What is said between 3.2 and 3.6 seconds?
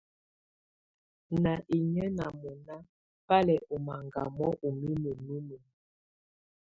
bá lɛ́